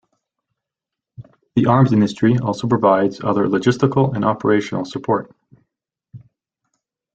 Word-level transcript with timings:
The 1.53 1.67
arms 1.67 1.93
industry 1.93 2.35
also 2.39 2.67
provides 2.67 3.23
other 3.23 3.45
logistical 3.45 4.15
and 4.15 4.25
operational 4.25 4.83
support. 4.83 5.31